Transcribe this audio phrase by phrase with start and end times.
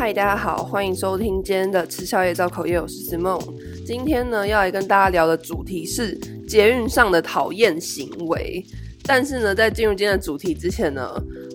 [0.00, 3.38] 嗨，大家好，欢迎收听今天的吃宵夜造口业，我是思梦。
[3.84, 6.18] 今天呢，要来跟大家聊的主题是
[6.48, 8.64] 捷运上的讨厌行为。
[9.02, 11.06] 但是呢，在进入今天的主题之前呢，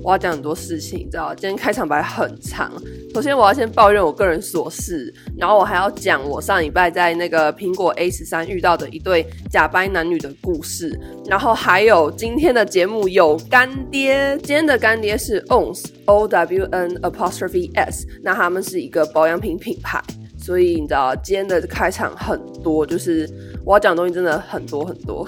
[0.06, 2.72] 我要讲很多事情，你知道，今天开场白很长。
[3.16, 10.96] 首先，我要先抱怨我个人琐事，然后我还要讲我上礼拜在那个苹果 A 十三遇到的一对假掰男女的故事，
[11.26, 14.38] 然后还有今天的节目有干爹。
[14.44, 20.00] 今天的干爹是 Owns O W N apostrophe S，那他们是一个保养品品牌，
[20.38, 23.28] 所以你知道，今天的开场很多，就是
[23.66, 25.28] 我要讲的东西真的很多很多。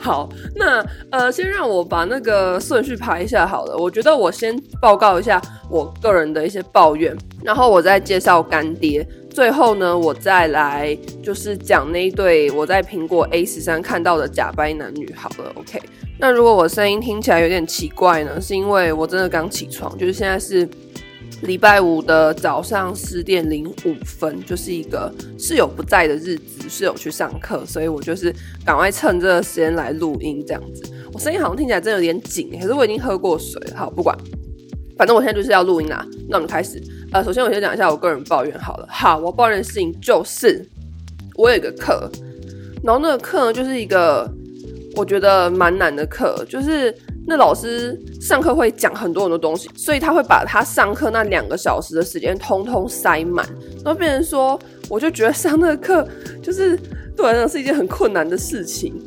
[0.00, 3.76] 好，那呃，先让我把那个顺序排一下好了。
[3.76, 7.14] 我觉得我先报告一下我个人的一些抱怨，
[7.44, 15.12] 然后我再介绍干爹，最后呢，我再来就是讲那一对我在苹果 A 十三看到的假掰男女。
[15.14, 15.78] 好了，OK。
[16.18, 20.66] 那如果我声音听起来有点奇怪呢，是因为我真的刚起床，就是现在是。
[21.42, 30.82] 礼拜五的早上十点零五分，就是一个室友不在的日子，室友去上课，所以我就是赶快趁这个时间来录音，这样子。
[31.12, 33.60] 我声音好像听起来真的有点紧，可是我已经喝过水。
[33.74, 34.16] 好，不管，
[34.98, 36.06] 反正我现在就是要录音啦。
[36.28, 36.80] 那我们开始。
[37.10, 38.86] 呃，首先我先讲一下我个人抱怨好了。
[38.90, 40.64] 好，我抱怨的事情就是
[41.36, 42.10] 我有一个课，
[42.84, 44.30] 然后那个课呢就是一个
[44.94, 46.94] 我觉得蛮难的课，就是。
[47.30, 53.46] 那老师上课会讲很多很多东西，所以他会把他上课那两个小时的时间通通塞满，
[53.84, 56.08] 然后变成说，我就觉得上那个课
[56.42, 56.76] 就是
[57.16, 59.00] 对我来讲是一件很困难的事情。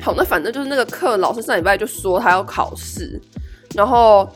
[0.00, 3.20] 好，那反正就是那个课，老师上礼拜就说他要考试，
[3.76, 4.28] 然后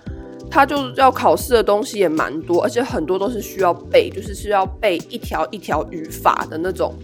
[0.48, 6.94] 他就要考试的东西也蛮多，而且很多都是需要背，就是需要背一条一条语法的那种。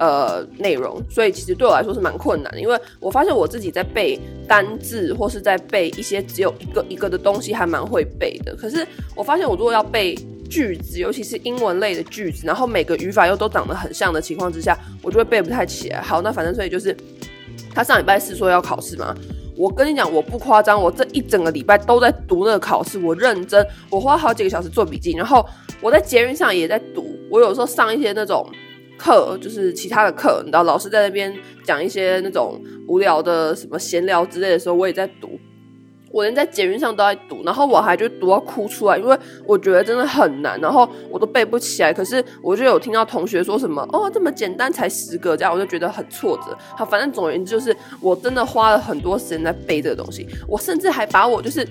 [0.00, 8.56] 呃，内容，所以其实对我来说是蛮困难的，因为我发现我自己在背单字或是在背一些只有一个一个的东西还蛮会背的。
[8.56, 10.14] 可是我发现我如果要背
[10.48, 16.00] 句子，尤其是英文类的句子，然后每个语法又都长得很像的情况之下，我就会背不太起来。
[16.00, 16.96] 好，那反正所以就是
[17.74, 19.14] 他上礼拜四说要考试嘛，
[19.54, 25.46] 我跟你讲，我不夸张，我这一整个礼拜都在读那个考试，我认真，我花好几个小时做笔记，然后
[25.78, 28.50] 我在捷运上也在读，我有时候上一些那种。
[29.00, 31.34] 课就是其他的课，你知道，老师在那边
[31.64, 35.40] 讲一些那种无聊的什么闲聊之类的时候，我也在读。
[36.12, 39.16] 我连在捷运上都在读，然后我还就读到哭出来，因为
[39.46, 41.94] 我觉得真的很难，然后我都背不起来。
[41.94, 46.58] 可是我就有听到同学说什么哦，这么简单才十个这样，我就觉得很挫折。
[46.76, 51.66] 好，反正总而言之就是我真的花了很多时间在背这个东西，我甚至还把我就是。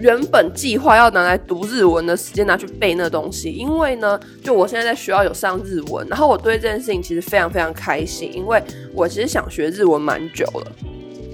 [0.00, 8.62] 原本计划要拿来读日文的时间拿去背那东西，因为呢，就我现在在学校有上日文，然后我对这件事情其实非常非常开心，因为
[8.94, 10.72] 我其实想学日文蛮久了，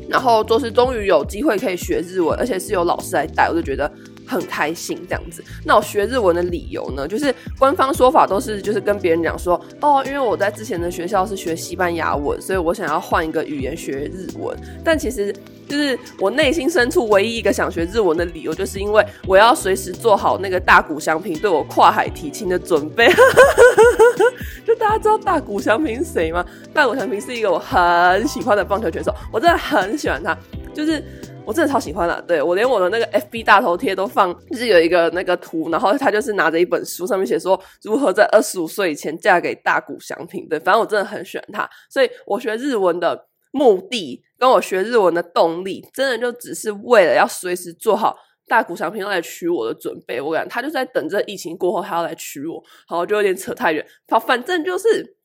[0.08, 3.88] 然后就是终于有机会可以学日文，而且是有老师来带，我就觉得
[4.26, 5.44] 很开心这样子。
[5.64, 15.34] 那我学日文的理由呢，就是官方说法都是就是跟别人讲说，哦，因为我在之前的学校是学西班牙文，所以我想要换一个语言学日文，但其实。
[15.68, 23.08] 就是我内心深处唯一一个想学日文的理由，就是因为我要随时做好那个大谷翔平对我跨海提亲的准备。
[24.64, 26.46] 就大家知道大谷翔平是谁吗？
[26.72, 30.38] 大谷翔平是一个我很喜欢的棒球选手，我真的很喜欢他，
[30.72, 31.02] 就是
[31.46, 32.20] 我真的超喜欢的。
[32.22, 40.46] 对，我连我的那个 FB 大头贴都放，就是有一个那个图，然后他就是拿着一本书，上面写说如何在二十五岁以前嫁给大谷祥平。
[40.48, 44.22] 对，反正我真的很喜欢他，所以我学日文的目的。
[44.38, 48.14] 跟我学日文的动力，真的就只是为了要随时做好
[48.46, 50.20] 大谷翔平要来娶我的准备。
[50.20, 52.62] 我感觉他就在等这疫情过后，他要来娶我。
[52.86, 53.82] 好，就有点扯太远。
[54.10, 55.16] 好，反正就是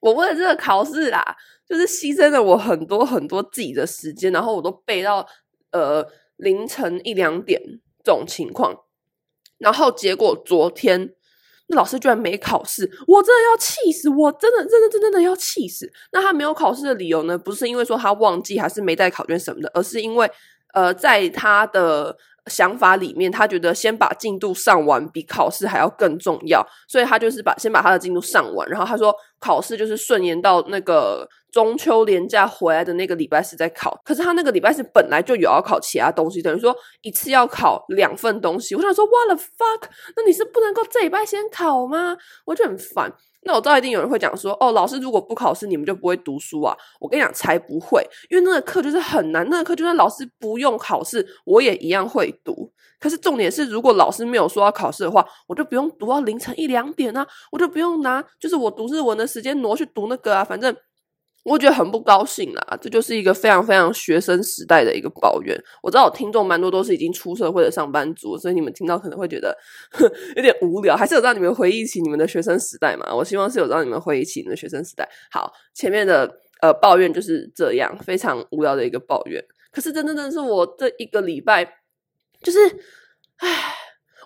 [0.00, 1.36] 我为了这个考试啦，
[1.68, 5.26] 就是牺牲了我很多很多自己的时间，然后我都背到
[5.72, 6.06] 呃
[6.36, 7.60] 凌晨一两点
[8.04, 8.76] 这种情况。
[9.58, 11.14] 然后结果昨天
[11.68, 11.76] 那。
[11.76, 14.08] 老师居然没考试，我真的要气死！
[14.10, 15.90] 我真的、真的、真的、真的要气死！
[16.12, 17.38] 那他没有考试的理由呢？
[17.38, 20.30] 不是因为说他忘记，还是没带考卷什么的，而是因为，
[20.74, 22.14] 呃，在他的
[22.48, 31.26] 想法里面，他觉得先把进度上完比考试还要更重要，所以他就是把先把他的进度上完，然后他说考试就是顺延到那个。
[31.52, 38.74] 中秋连假回来的那个礼拜四在考，可是他那个礼拜四本来就有要考其他东西，等于说一次要考两份东西。
[38.74, 39.82] 我想说，what the fuck？
[40.16, 42.16] 那你是不能够这礼拜先考吗？
[42.46, 43.12] 我就很烦。
[43.44, 46.74] 那我知道一定有人会讲说，哦，老师如果不考试，你们就不会读书啊？
[46.98, 52.72] 我跟你讲，才不会，因为那个课就是很难，那个课就算老师不用考试，我也一样会读。
[52.98, 60.74] 可是重点是，如果老师没有说要考试的话，我就不用读到凌晨一两点啊，我就不用拿就是我读日文的时间挪去读那个啊，反正。
[61.44, 65.60] 我觉得很不高兴啦，这就是一个非常非常学生时代的一个抱怨。
[65.82, 69.56] 我知道我听众蛮多都是已经出社会的上班族，所以你们听到可能会觉得
[70.36, 70.96] 有点无聊。
[70.96, 73.12] 还是有让你们回忆起你们的学生时代嘛？
[73.12, 75.08] 我希望是有让你们回忆起你们的学生时代。
[75.32, 79.44] 好，前面的呃抱怨就是这样，非常无聊的一个抱怨。
[79.72, 81.64] 可是真真的是我这一个礼拜，
[82.40, 82.58] 就是
[83.38, 83.74] 唉，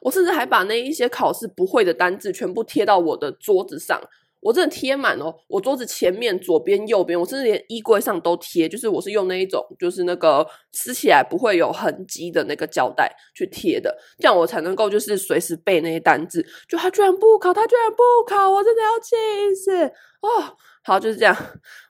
[0.02, 3.98] 我甚至还把那一些考试不会的单字全部贴到我的桌子上。
[4.40, 8.68] 我真的贴满哦，我桌子前面、左边、右边，我甚至连衣柜上都贴。
[8.68, 16.46] 就是我是用那一种，就是那个撕起来不会有痕迹的那个胶带去贴的，这样我才能够就是随时背那些单字。
[16.68, 19.84] 就他居然不考，他居然不考，我真的要气死
[20.20, 20.56] 哦！
[20.84, 21.36] 好，就是这样，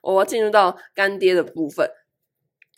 [0.01, 1.87] 我要进入到干爹的部分。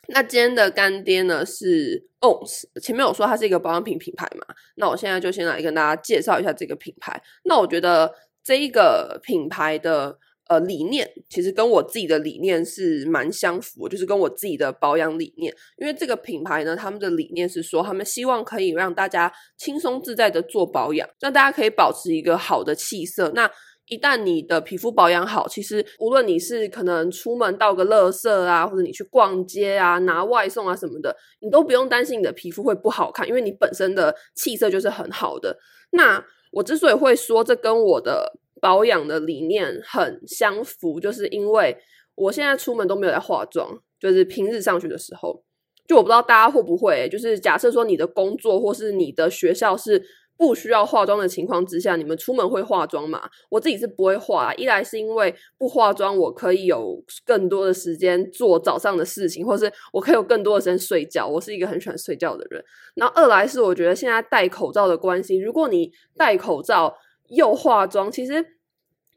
[0.08, 7.22] 那今天的干爹呢是 ONS，前面有说它是一个保养品品牌嘛，那我现在就先来跟大家介绍一下这个品牌。
[7.44, 8.14] 那我觉得。
[8.50, 10.18] 这一个品牌的
[10.48, 15.54] 呃理念，其实跟我自己的理念是蛮相符，就是跟我自己的保养理念。
[15.78, 23.32] 因为这个品牌呢，他们的理念是说，他们希望可以让大家轻松自在的做保养，让大家可以保持一个好的气色。
[23.36, 23.48] 那
[23.86, 35.56] 一旦你的皮肤保养好，其实无论你是可能出门倒个垃圾啊，或者你去逛街啊、拿外送啊什么的，你都不用担心你的皮肤会不好看，因为你本身的气色就是很好的。
[35.92, 41.78] 那我之所以会说这跟我的保养的理念很相符，就是因为
[42.16, 45.44] 我现在出门都没有在化妆，就是平日上学的时候，
[45.88, 50.04] 就我不知道大家会不会，就是假设说你的工作或是你的学校是
[50.40, 53.22] 不需要化妆的情况之下，你们出门会化妆吗？
[53.50, 62.64] 我自己是不会化，一来是因为不化妆我可以有更多的时间做早上的事情，或是我可以有更多的时间睡觉，我是一个很喜欢睡觉的人。
[62.96, 66.96] 然后二来是我觉得现在戴口罩的关系，如果你戴口罩。
[67.32, 68.44] 又化妆，其实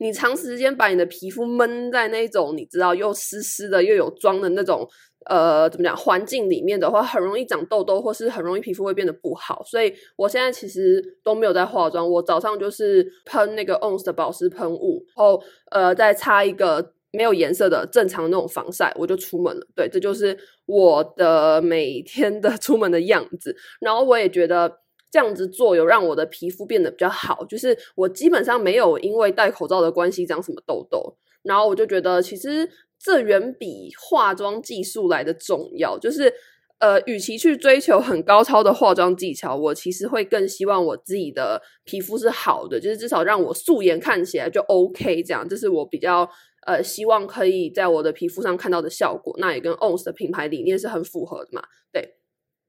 [0.03, 4.87] 你长时间把你的皮肤闷在那种你知道又湿湿的又有妆的那种
[5.27, 9.63] 呃怎么讲环境里面的话，很容易长痘痘，或是很容易皮肤会变得不好。
[9.65, 15.41] 所以我现在其实都没有在化妆，我早上就是喷那个 ONS 的保湿喷雾，然后
[15.71, 19.67] 呃再擦一个没有颜色的正常那种防晒，我就出门了。
[19.77, 23.55] 对，这就是我的每天的 出门的样子。
[23.81, 24.81] 然后我也觉得。
[25.13, 32.67] 这样子做有让我的皮肤变得比较好，就是我基本上没有因为戴口罩的关系长什么痘痘，然后我就觉得其实
[32.99, 35.99] 这远比化妆技术来的重要。
[35.99, 36.33] 就是
[36.79, 45.23] 呃，与其去追求很高超的化妆技巧，我其实会更希望我自己的皮肤是好的，就是至少让我素颜看起来就 OK。
[45.23, 46.27] 这样，这是我比较
[46.67, 49.37] 呃希望可以在我的皮肤上看到的效果。
[49.39, 51.63] 那也跟 ONS 的品牌理念是很符合的嘛。
[51.93, 52.15] 对，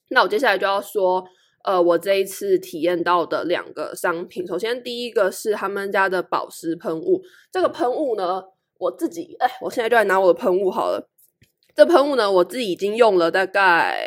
[0.09, 1.23] 那我接下来就要说。
[1.63, 7.21] 呃，我这一次体验到的两个商品，首先第一个是他们家的保湿喷雾。
[7.51, 8.43] 这个喷雾呢，
[8.77, 11.09] 我自己，哎，我现在就来拿我的喷雾好了。
[11.73, 13.97] 这喷雾呢，我自己已经用了大概，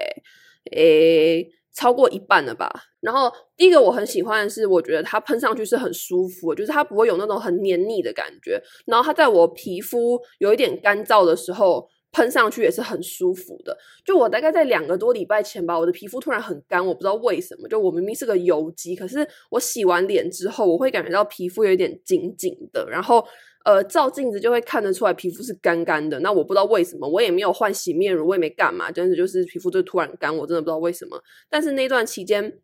[0.72, 2.70] 诶，超过一半了吧。
[3.00, 8.62] 然后第一个我很喜欢的是，我觉得它喷上去是很舒服，就是它不会有那种很黏腻的感觉。
[8.84, 11.88] 然后它在我皮肤有一点干燥的时候。
[12.16, 13.76] 喷上去也是很舒服的。
[14.02, 17.68] 就我大概在两个多礼拜前吧，我的皮肤突然很干，我不知道为什么。
[17.68, 23.22] 就我明明是个油肌，可是我洗完脸之后，我会感觉到皮肤有一点紧紧的，然后
[23.66, 26.18] 呃，照镜子就会看得出来皮肤是干干的。
[26.20, 31.22] 那我不知道为什么，我也没有换洗面乳，我也没干嘛，真的就是皮肤就突然干，我真的不知道为什么。
[31.50, 32.58] 但是那段期间。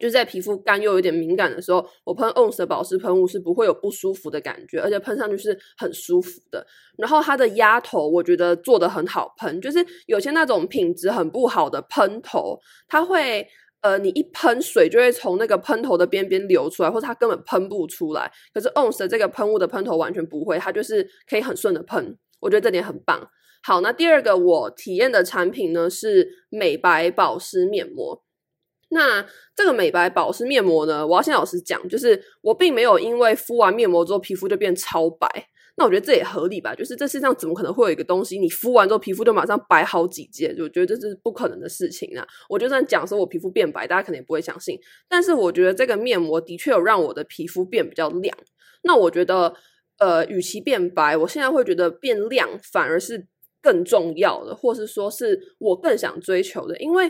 [0.00, 6.66] 就是在皮肤干又有点敏感的时候，我喷 ONS 的保湿喷雾是不会有不舒服的感觉，而且喷上去是很舒服的。
[6.96, 13.46] 然后它的压头我觉得做得很好喷，就是有些那种品质很不好的喷头，它会
[13.82, 18.32] 呃你一喷水就会从那个喷头的边边流出来，或者它根本喷不出来。
[18.54, 23.28] 可是 ONS 的这个喷雾的喷头完全不会，它就是可以很顺的喷，我觉得这点很棒。
[23.62, 28.22] 好，那第二个我体验的产品呢是美白保湿面膜。
[28.90, 29.24] 那
[29.56, 35.28] 这个美白保湿面膜呢，我要先老实讲，就是我并没有因为敷完面膜之后皮肤就变超白。
[35.76, 40.54] 那我觉得这也合理吧，就是这世上怎么可能会有一个东西，你敷完之后皮肤就马上白好几阶？
[40.58, 42.26] 我觉得这是不可能的事情啊！
[42.50, 44.78] 我就算讲说我皮肤变白，大家可能也不会相信。
[45.08, 48.36] 但是我觉得这个面膜的确有让我的皮肤变比较亮。
[48.82, 49.54] 那我觉得，
[49.98, 53.26] 呃，与其变白，我现在会觉得变亮反而是
[53.62, 57.08] 更重要的，或是说是我更想追求的，因为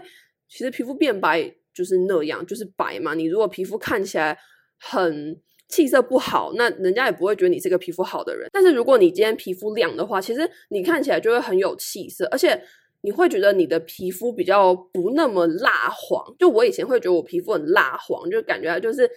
[0.48, 1.56] 其实皮肤变白。
[1.74, 3.14] 就是那样，就是白嘛。
[3.14, 4.36] 你如果皮肤看起来
[4.78, 8.48] 很气色不好，那人家也不会觉得你是个皮肤好的人。
[8.52, 12.60] 但是如果你今天皮肤亮的话，其实你看起来就会很有气色，而且
[13.02, 16.34] 你会觉得你的皮肤比较不那么蜡黄。
[16.38, 19.08] 就我以前会觉得我皮肤很蜡黄，就感觉就是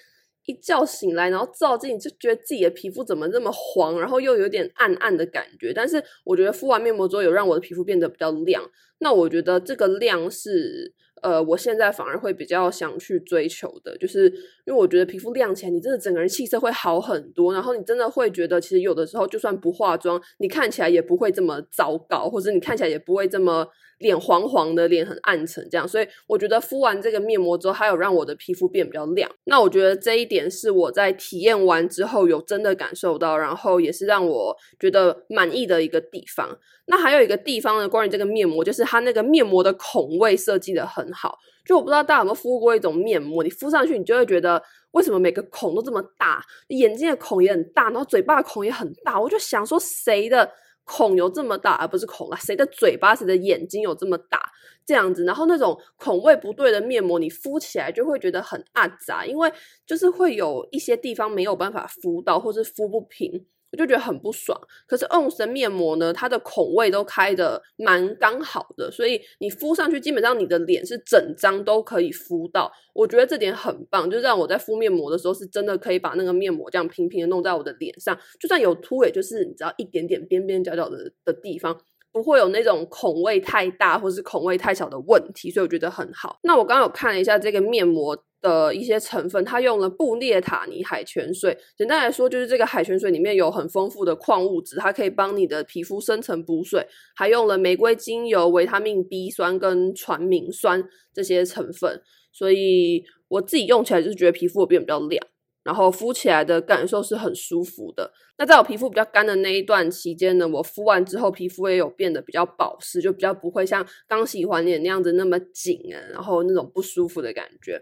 [0.45, 5.73] 一觉醒来，然后照镜就觉得自己的皮肤怎么这么黄，然后又有点暗暗的感觉。
[5.73, 8.63] 但是我觉得敷完面膜之后，有让我的皮肤变得比较亮。
[8.99, 10.93] 那我觉得这个亮是。
[11.23, 14.25] 呃，我现在反而会比较想去追求的，就是
[14.65, 23.67] 因为我觉得皮肤亮起来，你真的整个人气色会好很多，然后你真的会觉得，其实有的时候就算不化妆，你看起来也不会这么糟糕，或者你看起来也不会这么。
[23.99, 29.31] 脸黄黄的，脸很暗沉，这样，所以我觉得敷完这个面膜之后，还有让我的皮肤变比较亮。
[29.45, 36.57] 那我觉得这一点是我在体验完之后有真的感受到，然后也是让我觉得满意的一个地方。
[36.85, 41.37] 那还有一个地方呢，关于这个面膜，就是它那个面膜的孔位设计得很好。
[41.65, 44.61] 就我不知道大家有没有敷过一种面膜，你敷上去，你就会觉得
[44.91, 49.19] 为什么每个孔都这么大，眼睛的孔也很大，然后嘴巴的孔也很大。
[49.19, 50.51] 我就想说，谁的？
[50.85, 52.37] 孔有这么大，而不是孔啊？
[52.37, 54.37] 谁的嘴巴、谁的眼睛有这么大？
[54.85, 59.49] 这样子，然后那种孔位不对的面膜，你敷起来就会觉得很阿杂，因为
[59.87, 63.45] 就是会有一些地方没有办法敷到，或是敷不平。
[63.73, 72.71] 我就觉得很不爽，可是 ONS 的面膜呢，它的孔位都开的蛮刚好的，所以你敷上去，基本上你的脸是整张都可以敷到。
[72.93, 81.75] 我觉得这点很棒，就让我在敷面膜的时候，是真的可以把那个面膜这样平平的弄在我的脸上，就算有凸，也就是你知道一点点边边角角的的地方，
[82.13, 86.39] 不会有那种孔位太大或是孔位太小的问题，所以我觉得很好。
[86.43, 88.23] 那我刚刚有看了一下这个面膜。
[88.43, 91.57] 的一些成分，它用了布列塔尼海泉水。
[91.77, 96.85] 简单来说，就是这个海泉水里面有很丰富的矿物质，它可以帮你的皮肤深层补水。
[97.15, 102.01] 还用了玫瑰精油、维他命 B 酸跟传明酸这些成分，
[102.33, 105.25] 所以我自己用起来就是觉得皮肤会变比较亮，
[105.63, 108.11] 然后敷起来的感受是很舒服的。
[108.37, 117.81] 那在我皮肤比较干的那一段期间呢，我敷完之后皮肤也有变得比较保湿，就比较不会像刚洗完脸那样子那么紧啊，然后那种不舒服的感觉。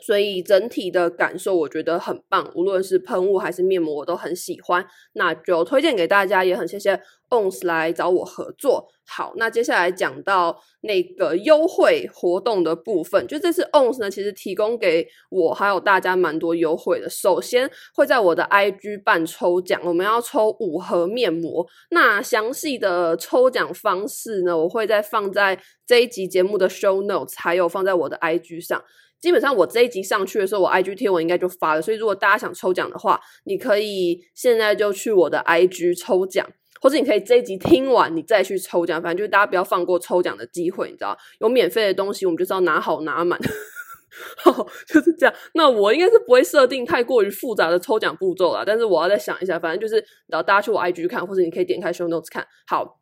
[0.00, 4.86] 所以整体的感受我觉得很棒，无论是喷雾还是面膜，我都很喜欢。
[5.12, 8.88] 那就推荐给大家，也很谢谢 ONS 来找我合作。
[9.06, 17.08] 好，那接下来讲到那个优惠活动的部分，就这次 ONS 呢，其实提供给我还有大家蛮多优惠的。
[17.10, 21.66] 首先会在我的 IG 办抽奖，我们要抽五盒面膜。
[21.90, 28.82] 那详细的抽奖方式呢，我会再放在这一集节目的 Show Notes，还有放在我的 IG 上。
[29.20, 36.48] 基本上我这一集上去的时候，我 IG 贴文应该就发了，所以如果大家想抽奖的话，你可以现在就去我的 IG 抽奖，
[36.80, 43.38] 或者你可以这一集听完你再去抽奖，反正就是大家不要放过抽奖的机会，你知道，有免费的东西我们就是要拿好拿满，
[44.88, 45.34] 就是这样。
[45.54, 52.96] 那我应该是不会设定太过于复杂的抽奖步骤啦，但是我要再想一下，反正就是然后大家去我 IG 看，或者你可以点开 Show Notes 看好。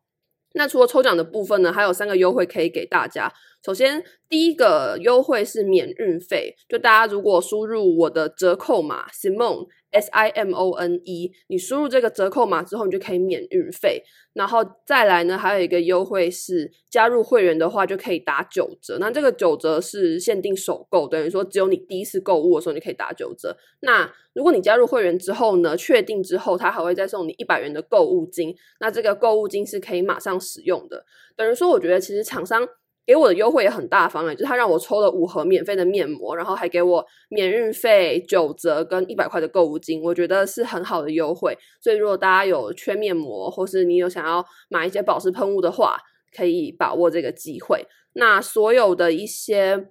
[0.53, 3.31] 那除了抽奖的部分呢，还有三个优惠可以给大家。
[3.65, 14.01] 首先，第一个优惠是免运费，就大家如果输入我的折扣码 Simon S I M O N E，你输入这个折扣码之后，你就可以免运费。
[14.33, 18.97] 然后再来呢，还有一个优惠是加入会员的话就可以打九折。
[18.97, 23.57] 那这个九折是限定首购，等于说只有你第一次购物的时候你可以打九折。
[23.81, 28.55] 那如果你加入会员之后呢，确定之后他还会再送你一百元的购物金。
[28.79, 31.03] 那这个购物金是可以马上使用的。
[31.35, 32.65] 等于说，我觉得其实厂商。
[33.09, 41.57] 给我的优惠也很大方诶，就是他让我抽了五盒免费的面膜，然后还给我免运费、九折跟一百块的购物金，我觉得是很好的优惠。
[41.81, 45.97] 所以如果大家有缺面膜，或是你有想要买一些保湿喷雾的话，
[46.37, 47.87] 可以把握这个机会。
[48.13, 49.87] 那所有的一些。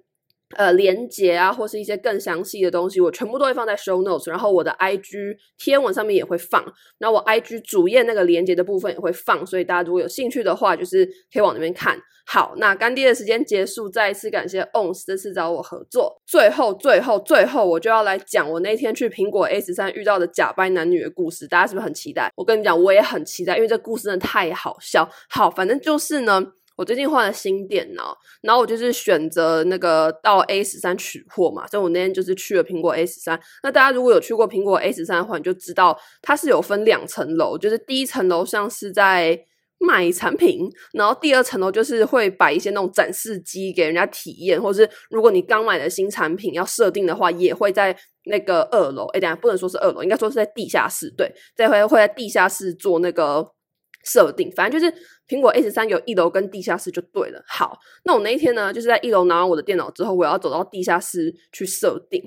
[0.57, 6.64] 呃，连接啊，或是一些更详细的东西，我全部都会放在 show notes，然后我的 IG 天文上面也会放，
[6.99, 12.00] 那我 IG 主页那个连接的部分也会放，所以大家如果有兴趣的话，就是可以往那边看。
[12.31, 16.21] 好，那干爹的时间结束，再一次感谢 ONS 这次找我合作。
[16.26, 22.31] 最后，最后，最后，我就要来讲我那天去苹果 A 十三遇到的假掰男女的故事，大家是不是很期待？
[22.37, 25.09] 我跟你讲，我也很期待，因为这故事真的太好笑。
[25.31, 26.52] 好，反正就是呢。
[26.79, 33.39] 我最近换了新电脑，然后我就是选择那个到 A 十三取货嘛，所以我那天就是去了苹果 A 十三。
[33.65, 39.37] 那大家如果有去过苹果 A 十三的话，你就知道它是有分两层楼，就是第一层楼像是在
[39.81, 49.07] 卖产品，然后第二层楼就是会摆一些那种展示机给人家体验，或者是如果你刚买的新产品要设定的话，也会在那个二楼。
[49.07, 51.13] 哎，等下不能说是二楼，应该说是在地下室。
[51.17, 53.45] 对，这回会在地下室做那个
[54.05, 54.95] 设定，反正就是。
[55.29, 57.45] 苹果 S 三有一楼跟地下室就对了。
[57.47, 62.23] 好，那我那一天呢，就是在一楼拿完我的电脑之后，我要走到地下室去设定。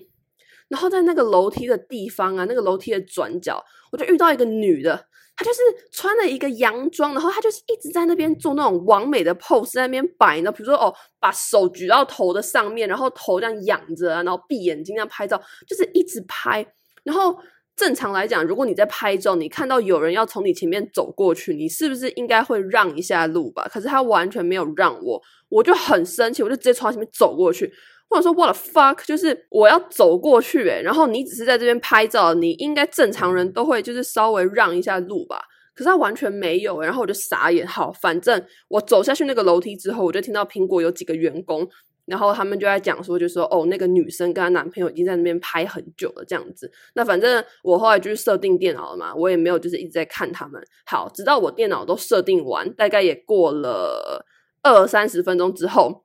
[0.70, 5.06] 然后在那个楼梯的地方啊，那个楼梯的转角，我就遇到一个女的，
[5.36, 5.60] 她就是
[5.92, 16.66] 穿了一个洋装，然后她就是一直在那边做那种完美的 pose，在那边摆，然后比如说哦，把手举到头的上面，然后头这样仰着，然后闭眼睛这样拍照，就是一直拍。
[17.04, 17.38] 然后
[17.82, 23.68] 正常来讲，如果你在拍照，你看到有人要从你前面走过去，你是不是应该会让一下路吧？
[23.74, 25.20] 可是他完全没有让我，
[25.50, 27.74] 我就很生气，我就直接从他前面走过去。
[28.08, 35.42] 或者说 what the fuck，就是我要走过去诶，然后你只是在这边拍照，你应该正常人都会就是稍微让一下路吧，
[35.74, 37.66] 可是他完全没有，然后我就傻眼。
[37.66, 41.68] 好，反正我走下去那个楼梯之后，我就听到苹果有几个员工，
[42.06, 46.72] 然后他们就在讲说，就说哦，那个女生跟她男朋友已经在那边拍很久了这样子。
[46.94, 50.62] 那反正我后来就是设定电脑了嘛，我也没有就是一直在看他们。
[50.86, 54.26] 好，直到我电脑都设定完，大概也过了
[54.62, 56.04] 二三十分钟之后。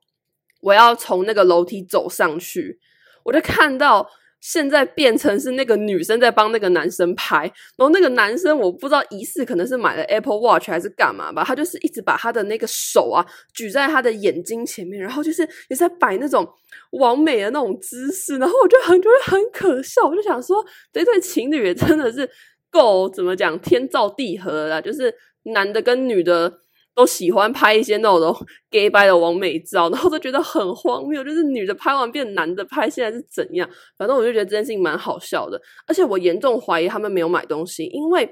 [0.59, 2.79] 我要从那个楼梯走上去，
[3.23, 7.41] 我就看到现在变成是那个女生在帮那个男生拍，
[7.75, 16.47] 然后那个男生我不知道疑似可能是买了 Apple Watch 还是干嘛吧，他就是一直把他的那个手啊举在他的眼睛前面，然后就是也是在摆那种
[16.91, 20.63] 完美的那种姿势，然后我就很觉得很可笑，我就想说
[20.93, 22.29] 这对情侣也真的是
[22.69, 25.13] 够怎么讲天造地合的啦，就是
[25.43, 26.59] 男的跟女的。
[26.97, 28.35] 都喜欢拍一些那种
[28.71, 33.69] gay 掰的完美照，然后都觉得很荒谬，就是女的拍完变男的拍，现在是怎样？
[33.95, 38.27] 反正我就觉得这件事情蛮好笑的，而且我严重怀疑他们没有买东西，因为。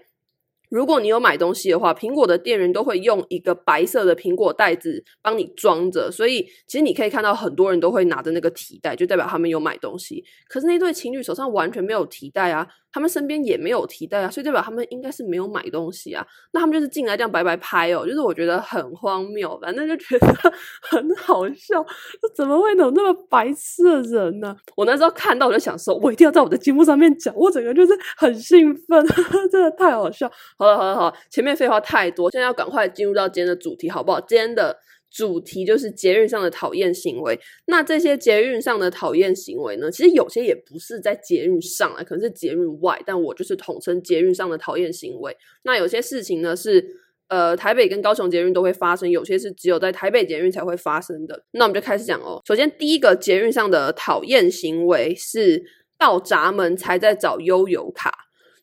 [0.72, 10.26] 如果你有买东西的话，苹果的店员都会用一个白色的苹果袋子帮你装着，所以其实你可以看到很多人都会拿着那个提袋，就代表他们有买东西。
[10.50, 16.26] 可是那对情侣手上完全没有提袋啊，他们身边也没有提袋啊，所以代表他们应该是没有买东西啊。
[16.54, 20.28] 那他们就是进来这样白白拍哦，就是我觉得很荒谬，反正就觉得
[20.82, 21.86] 很好笑，
[22.34, 24.56] 怎么会有那么白痴的人呢？
[24.78, 29.06] 我那时候看到我就想说，我一定要在我的节目上面讲，我整个就是很兴奋，
[29.52, 30.32] 真的太好笑。
[30.58, 34.22] 好了好了好了，前面废话太多，现在要赶快进入到今天的主题，好不好？
[34.22, 34.78] 今天的
[35.16, 37.40] 主题就是捷运上的讨厌行为。
[37.68, 45.38] 那这些捷运上的讨厌行为呢，其实有些也不是在捷运上啊，可能是捷运外，但我就是统称捷运上的讨厌行为。
[45.64, 46.86] 那有些事情呢是
[47.30, 51.46] 呃台北跟高雄捷运都会发生，有些是只有在台北捷运才会发生的。
[51.52, 52.42] 那我们就开始讲哦。
[52.46, 55.64] 首先第一个捷运上的讨厌行为是
[55.98, 58.12] 到闸门才在找悠游卡。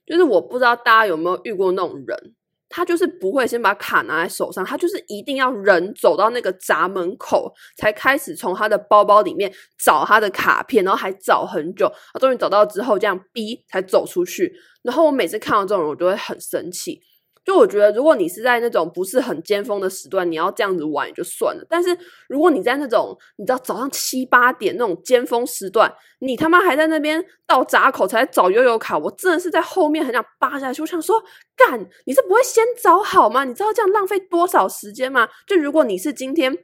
[0.05, 2.35] 就是我不知道大家有没有遇过那种人，
[2.73, 14.53] 他就是不会先把卡拿在手上，他就是一定要人走到那个闸门口，才开始从他的包包里面找他的卡片，然后还找很久，他终于找到之后这样逼才走出去。
[14.83, 17.01] 然后我每次看到这种人，我就会很生气。
[17.45, 21.67] 就我觉得，如果你是在那种不是很尖峰的时段，你要这样子玩也就算了。
[21.69, 21.97] 但是
[22.29, 30.83] 如果你在那种你知道早上七八点那种尖峰时段，你他妈还在那边到闸口才找悠游卡，我真的是在后面很想扒下去。
[30.83, 31.23] 我想说，
[31.57, 33.45] 干，你是不会先找好吗？
[33.45, 35.29] 你知道这样浪费多少时间吗？
[35.47, 36.57] 就如果你是今天。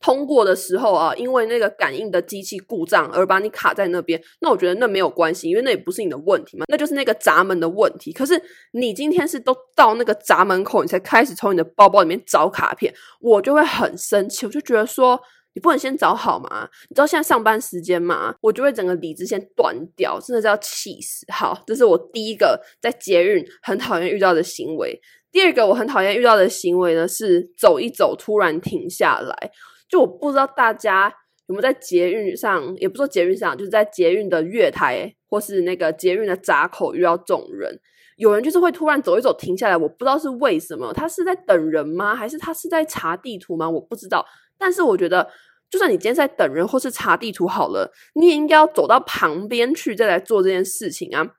[0.00, 8.10] 通过的时候啊，因为那个感应的机器故障而把你卡在那边，那我觉得那没有关系，因为那也不是你的问题嘛，那就是那个闸门的问题。
[8.10, 8.40] 可是
[8.72, 15.20] 你今天是都到那个闸门口，你才开始从你的包包里面找卡片，我就会很生气，我就觉得说
[15.52, 16.66] 你不能先找好吗？
[16.88, 18.34] 你知道现在上班时间吗？
[18.40, 21.26] 我就会整个理智先断掉，真的是要气死。
[21.30, 24.98] 好，这是我第一个在捷运很讨厌遇到的行为。
[25.30, 29.50] 第二个我很讨厌遇到的行为呢，是走一走突然停下来。
[29.90, 31.12] 就我不知道大家
[31.48, 37.80] 有没有在捷运上，也不说捷运上，就是在捷运的月台或是那个捷运的闸口遇到这种人。
[38.16, 42.14] 有人就是会突然走一走停下来，我不知道是为什么，他是在等人吗？
[42.14, 43.68] 还是他是在查地图吗？
[43.68, 44.24] 我不知道。
[44.56, 45.28] 但是我觉得，
[45.70, 51.34] 就算你今天在等人或是查地图好了，你也应该要走到旁边去再来做这件事情啊！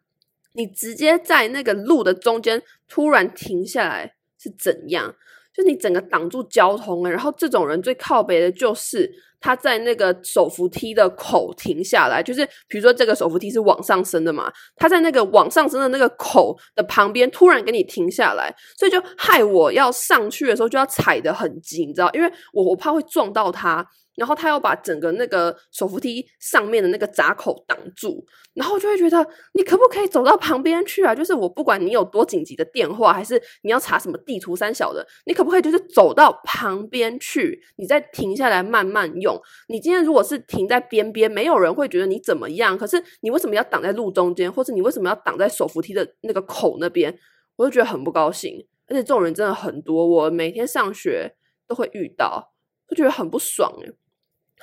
[0.53, 5.15] 你直接在那个路的中间突然停下来是怎样？
[5.53, 23.85] 就你整个挡住交通了，然后这种人最靠北的就是他在那个手扶梯的口停下来，就是比如说这个手扶梯是往上升的嘛，他在那个往上升的那个口的旁边突然给你停下来，所以就害我要上去的时候就要踩得很紧，你知道，因为我我怕会撞到他。
[24.21, 31.15] 然后他要把整个那个手扶梯上面的那个闸口挡住，然后就会觉得你可不可以走到旁边去啊？
[31.15, 39.35] 就是我不管你有多紧急的电话，还是你要查什么地图三小的，你可不可以就是走到旁边去，你再停下来慢慢用？
[39.69, 42.77] 你今天如果是停在边边，没有人会觉得你怎么样。
[42.77, 47.17] 可是你为什么要挡在路中间，或是你为什么要挡在手扶梯的那个口那边？
[47.55, 48.63] 我就觉得很不高兴。
[48.87, 51.33] 而且这种人真的很多，我每天上学
[51.65, 52.53] 都会遇到，
[52.89, 53.93] 就觉得很不爽诶。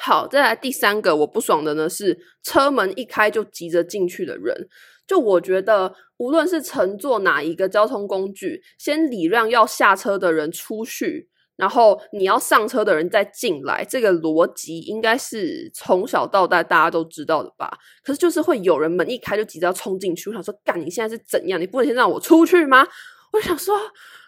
[0.01, 4.69] 好，再来第三个我不爽的呢，是车门一开就急着进去的人。
[5.07, 17.71] 就我觉得，无论是乘坐哪一个交通工具，先礼让要下车的人出去，然后你要上车的人再进来，这个逻辑应该是从小到大大家都知道的吧？
[18.05, 21.59] 可是就是会有人门一开就急着要冲进去，我想说，干，你现在是怎样？
[21.59, 22.87] 你不能先让我出去吗？
[23.33, 23.77] 我想说，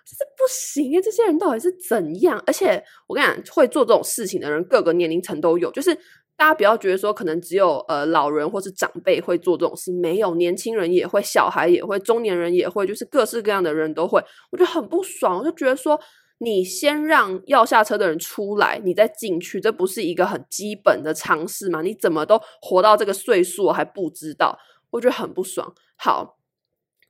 [0.05, 1.01] 这不行啊！
[1.03, 2.43] 这些人到底是怎样？
[2.47, 5.99] 而且我跟你讲，会做这种事情的人，各个年龄层都有，就是。
[6.37, 14.19] 大家不要觉得说可能只有呃老人或是长辈会做这种事，没有，年轻人也会，小孩也会，中年人也会，就是各式各样的人都会。
[14.51, 16.01] 我觉得很不爽，我就觉得说
[16.39, 21.83] 你先让要下车的人出来，你再进去，这不是一个很基本的常识吗？
[21.83, 24.59] 你怎么都活到这个岁数还不知道？
[24.93, 25.75] 我觉得很不爽。
[25.97, 26.39] 好，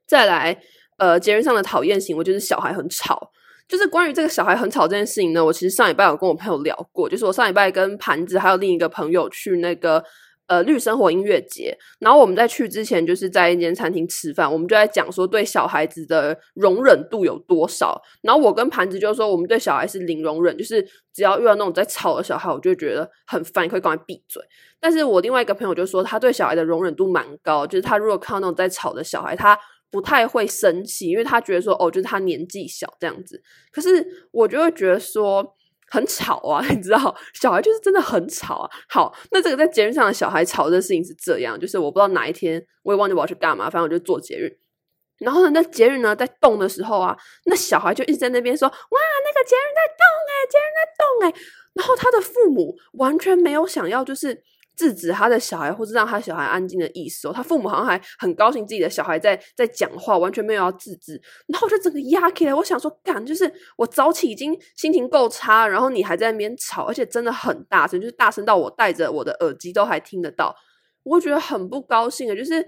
[0.08, 0.60] 再来，
[1.00, 3.32] 呃，节日上的讨厌行为就是小孩很吵。
[3.66, 7.08] 就是关于这个小孩很吵这件事情呢，我其实上礼拜有跟我朋友聊过。
[7.08, 10.02] 就是我上礼拜跟盘子还有另一个朋友去那个
[10.48, 18.02] 呃绿生活音乐节，然后我们在去之前就是在一间餐厅吃饭，我们就在讲说对小孩子的容忍度有多少。
[18.22, 20.84] 然后我跟盘子就说我们对小孩是零容忍，就是
[21.14, 24.42] 只要遇到那种在吵的小孩，我就觉得很烦，可以赶快闭嘴。
[24.80, 29.56] 但是我另外一个朋友就说他对小孩的容忍度蛮高，就是他如果看到那种在吵的小孩，他。
[29.90, 33.42] 不太会生气，因为他觉得说，哦，就是他年纪小这样子。
[33.72, 35.44] 可是我就会觉得说
[35.90, 38.70] 很吵啊， 你知道，小孩就是真的很吵啊。
[38.88, 44.48] 好，那这个在捷运上的小孩吵的事情是这样，就是我不知道哪一天我也忘记我要去干嘛，反正我就坐捷运。
[45.18, 51.54] 然后呢，那捷运呢在动的时候啊，那小孩就一直在那边说，哇，那个捷运在动哎，捷运在动哎。
[51.74, 54.42] 然后他的父母完全没有想要就是。
[54.80, 57.32] 制止他的小孩，或是让他小孩安静的意思哦。
[57.34, 61.20] 他父母好像还很高兴自己的小孩在在讲话，完全没有要制止。
[61.48, 70.56] 然后我就整个压起来，我想说，干，就是我早起已经心情够差，然后你还在那边吵，而且真的很大声，就是大声到我戴着我的耳机都还听得到。
[71.02, 72.66] 我觉得很不高兴的，就是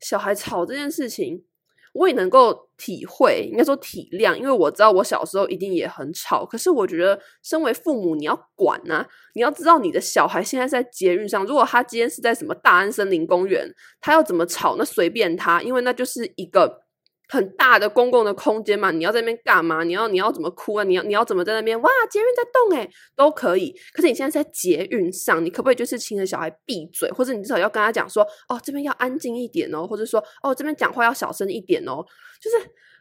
[0.00, 1.44] 小孩吵这件事情。
[1.92, 6.44] 我也能够体会，应该说体谅，因为我知道我小时候一定也很吵。
[6.44, 16.81] 可是我觉得，身为父母，你要管啊，你要知道你的小孩现在在捷运上，如果他今天是在什么大安森林公园，他要怎么吵，那随便他，因为那就是一个。
[17.28, 19.84] 很大的公共的空间嘛，你要在那边干嘛？
[19.84, 20.84] 你要你要怎么哭啊？
[20.84, 21.80] 你要你要怎么在那边？
[21.80, 23.74] 哇，捷运在动诶，都可以。
[23.94, 32.04] 可是你现在在捷运上，你可不可以就是请着小孩闭嘴，或者你至少要跟他讲说，哦，这边要安静一点哦，或者说，哦，这边讲话要小声一点哦。
[32.40, 32.56] 就是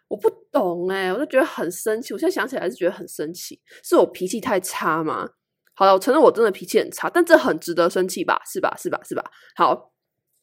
[0.08, 2.14] 我不懂诶，我就觉得很生气。
[2.14, 5.30] 我现在想起来是觉得很生气，是我脾气太差吗？
[5.74, 8.42] 好了，我承认我真的脾气很差，但这很值得生气吧？
[8.46, 8.76] 是吧？
[8.78, 9.02] 是吧？
[9.04, 9.24] 是吧？
[9.56, 9.92] 好，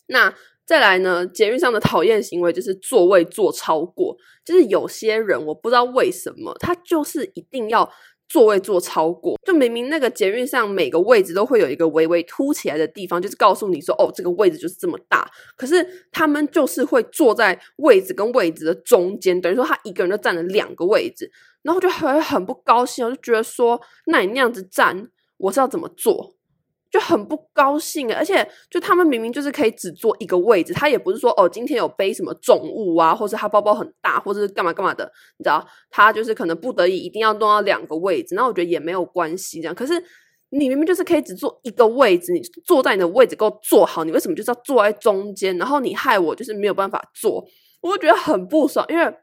[0.08, 0.34] 那。
[0.68, 7.90] 再来呢，捷运上的讨厌行为就是座位坐超过，就是有些人我不知道为什么，他就是一定要
[8.28, 15.26] 座位坐超过，就明明那个捷运上每个位置都会有一个微微凸起来的地方，就是告诉你说，哦，这个位置就是这么大，
[15.56, 26.34] 可是他们就是会坐在位置跟位置的中间，等于说他一个人就占了两个位置，然后就很很不高兴，我就觉得说，那你那样子站，我是要怎么坐？
[26.90, 35.04] 就很不高兴，而且就他们明明就是可以只坐一个位置，他也不是说哦，今天有背什么重物啊，或者他包包很大，或者是干嘛干嘛的，
[35.38, 39.74] 你知道，他就是可能不得已一定要弄到两个位置，那我觉得也没有关系这样。
[39.74, 40.02] 可是
[40.50, 45.56] 你明明就是可以只坐一个位置，你坐在你的位置够坐好，你为什么就是要坐在中间？
[45.58, 47.44] 然后你害我就是没有办法坐，
[47.82, 49.14] 我觉得很不爽，因为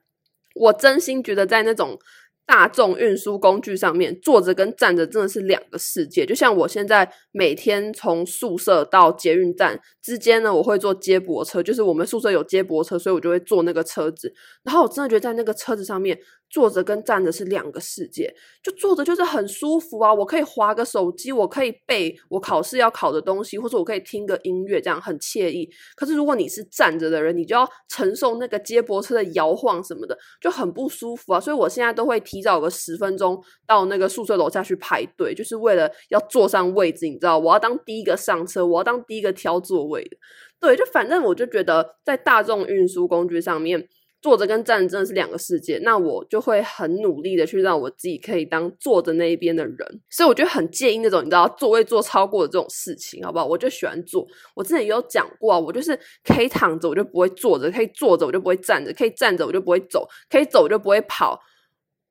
[0.54, 1.98] 我真心觉得在那种。
[2.46, 6.26] 大众运输工具上面坐着跟站着真的是两个世界。
[6.26, 14.34] 就像我现在每天从宿舍到捷运站之间呢，我会坐接驳车，就是我们宿舍有接驳车，所以我就会坐那个车子。
[14.64, 16.18] 然后我真的觉得在那个车子上面
[16.56, 18.34] 坐着跟站着是两个世界。
[18.64, 25.70] 就坐着就是很舒服啊，我可以划个手机，我可以背我考试要考的东西，或者我可以听个音乐，这样很惬意。
[25.98, 31.40] 可是如果你是站着的人，你就要承受那个接驳车的摇晃什么的，就很不舒服啊。
[31.42, 33.38] 所以我现在都会提早个十分钟
[33.68, 37.06] 到那个宿舍楼下去排队，就是为了要坐上位置。
[37.06, 40.16] 你知道，我要当第一个上车，我要当第一个挑座位的。
[40.60, 43.88] 对，就反正我就觉得，在大众运输工具上面，
[44.26, 45.80] 坐着跟站着真的是两个世界。
[45.84, 50.02] 那我就会很努力的去让我自己可以当坐着那一边的人。
[50.10, 53.46] 所以我就很介意那种你知道座位坐超过的这种事情，好不好？
[53.46, 54.26] 我就喜欢坐。
[54.56, 61.40] 我之前也有讲过啊，我就是可以躺着，我就不会坐着；可以坐着，我就不会站着；可以站着，我就不会走；可以走，我就不会跑。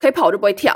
[0.01, 0.73] 可以跑我就不会跳，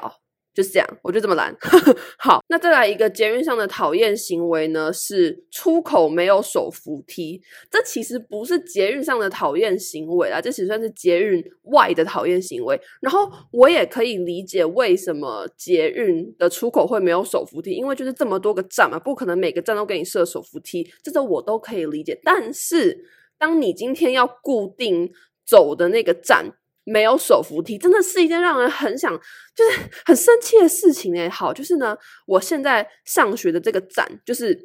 [0.59, 1.57] 就是这样，我就这么懒。
[2.19, 7.41] 好，那再来一个捷运上的讨厌行为呢，是出口没有手扶梯。
[7.71, 12.77] 这其实不是捷运上的讨厌行为啦，这只算是捷运外的讨厌行为。
[13.01, 22.21] 然后我也可以理解为什么捷运的出口会没有手扶梯，因为就是这么多个站嘛，不可能每个站都给你设手扶梯，这个我都可以理解。
[22.25, 22.99] 但是
[23.39, 25.13] 当你今天要固定
[25.47, 26.57] 走的那个站
[26.91, 29.13] 没有手扶梯，真的是一件让人很想
[29.55, 31.29] 就是很生气的事情诶。
[31.29, 31.97] 好，就是呢，
[32.27, 34.59] 我现在上学的这个站，就是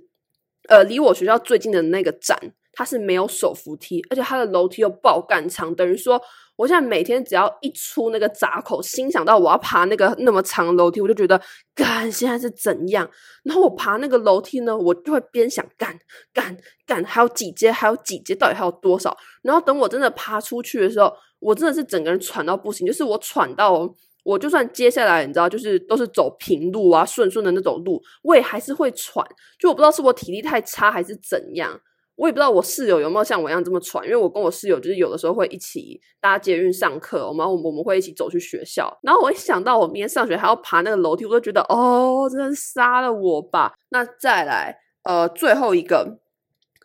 [0.70, 2.38] 呃，离我学校最近的那个站，
[2.72, 6.22] 它是没有手扶梯，而且它的楼梯又爆干长，等于说。
[6.56, 11.42] 我现在每天只要一出那个闸口，心想到我要爬那个那么长的楼梯，我就觉得
[11.74, 13.10] 干现在是怎样？
[13.44, 15.98] 然后我爬那个楼梯呢，我就会边想干
[16.32, 16.56] 干
[16.86, 19.18] 干，还有几阶，还有几阶，到底还有多少？
[19.42, 21.12] 然后等我真的爬出去的时候，
[21.44, 29.26] 我真的是整个人喘到不行，就是我喘到，我就算接下来你知道，就是都是走平路啊，顺顺的那种路，我也还是会喘。
[29.60, 31.80] 就我不知道是我体力太差还是怎样。
[32.16, 38.96] 我也不知道我室友有没有像我一样这么喘，因为我跟我室友就是有的时候会一起搭捷运上课，我们我们会一起走去学校。
[39.02, 43.74] 然后我一想到我明天上学还要爬那个楼梯，我就觉得哦，真的是杀了我吧。
[43.90, 46.20] 那再来，呃，最后一个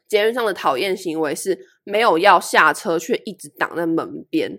[0.08, 1.58] 捷运上的讨厌行为是
[1.88, 4.58] 没有要下车却一直挡在门边。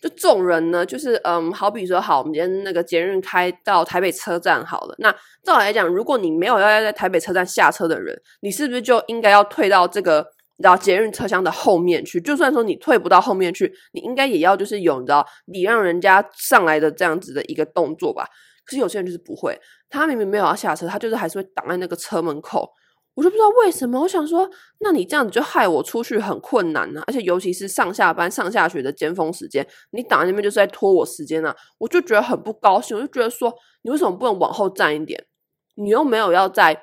[0.00, 4.94] 就这种人呢，就是嗯，好比说，好，我们今天那个捷运开到台北车站好了。
[4.98, 5.12] 那
[5.42, 10.24] 照来讲，如果你没有要要在台北车站下车的人，你是不是就应该要退到这个
[10.56, 12.20] 你知道捷运车厢的后面去？
[12.20, 18.24] 就算说你退不到后面去，你应该也要就是有你知道礼让人家上来的这样子的一个动作吧？
[18.64, 19.58] 可是有些人就是不会，
[19.90, 22.70] 他明明没有要下车，他就是还是会挡在那个车门口。
[23.18, 33.52] 我就不知道为什么，我想说，那你这样子就害我出去很困难呢、啊，而且尤其是上下班、上下学的尖峰时间，你挡在那边就是在拖我时间啊，我就觉得很不高兴，我就觉得说，
[33.82, 35.26] 你为什么不能往后站一点？
[35.74, 36.80] 你又没有要在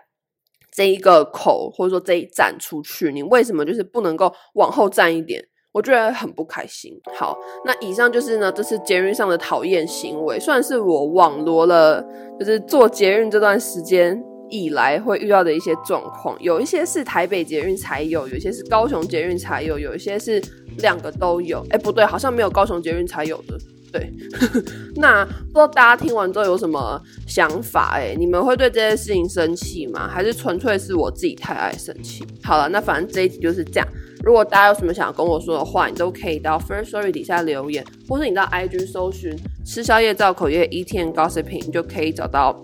[0.70, 5.42] 这一个口或者说这一站出去，你为什么就是不能够往后站一点？
[5.72, 7.00] 我觉得很不开心。
[7.18, 12.06] 好，那以上就是呢，这是捷运上的讨厌行为，算是我网罗了，
[12.38, 14.22] 就是做捷运这段时间。
[14.50, 20.42] 以来会遇到的一些状况，有一些是台北捷运才有，有一些是高雄捷运才有，有一些是
[20.78, 21.66] 两个都有。
[21.70, 23.58] 哎，不对，好像没有高雄捷运才有的。
[23.92, 24.12] 对，
[24.98, 27.92] 那不知道大家听完之后有什么想法？
[27.96, 30.08] 哎，你们会对这件事情生气吗？
[30.10, 32.26] 还是纯粹是我自己太爱生气？
[32.44, 33.88] 好了，那反正这一集就是这样。
[34.22, 42.62] 如果大家有什么想要跟我说的话，你都可以到 Firstory 底下留言，或是你到 IG 搜寻“吃宵夜造口业 Eating and Gossiping”，就可以找到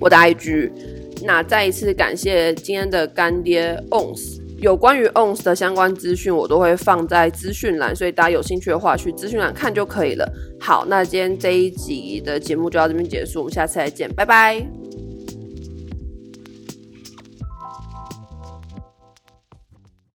[0.00, 0.70] 我的 IG。
[1.24, 10.30] 那再一次感谢今天的干爹 ONS，有关于 ONS 的相关资讯我都会放在资讯栏，所以大家有兴趣的话去资讯栏看就可以了。
[10.60, 14.77] 好，那今天这一集的节目就到这边结束，我们下次再见，拜拜。